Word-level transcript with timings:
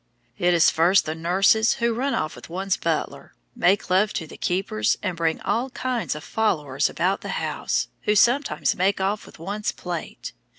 It 0.39 0.55
is 0.55 0.71
first 0.71 1.05
the 1.05 1.13
nurses, 1.13 1.73
who 1.73 1.93
run 1.93 2.15
off 2.15 2.35
with 2.35 2.49
one's 2.49 2.75
butler, 2.75 3.35
make 3.55 3.91
love 3.91 4.13
to 4.13 4.25
the 4.25 4.35
keepers, 4.35 4.97
and 5.03 5.15
bring 5.15 5.39
all 5.41 5.69
kinds 5.69 6.15
of 6.15 6.23
followers 6.23 6.89
about 6.89 7.21
the 7.21 7.29
house, 7.37 7.87
who 8.05 8.15
sometimes 8.15 8.75
make 8.75 8.99
off 8.99 9.27
with 9.27 9.37
one's 9.37 9.71
plate. 9.71 10.33